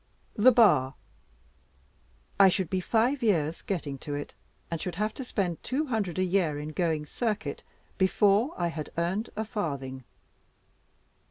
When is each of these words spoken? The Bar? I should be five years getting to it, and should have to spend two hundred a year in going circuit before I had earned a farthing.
The 0.35 0.51
Bar? 0.51 0.95
I 2.39 2.49
should 2.49 2.71
be 2.71 2.79
five 2.79 3.21
years 3.21 3.61
getting 3.61 3.99
to 3.99 4.15
it, 4.15 4.33
and 4.71 4.81
should 4.81 4.95
have 4.95 5.13
to 5.13 5.23
spend 5.23 5.61
two 5.61 5.85
hundred 5.85 6.17
a 6.17 6.23
year 6.23 6.57
in 6.57 6.69
going 6.69 7.05
circuit 7.05 7.61
before 7.99 8.51
I 8.57 8.69
had 8.69 8.89
earned 8.97 9.29
a 9.35 9.45
farthing. 9.45 10.03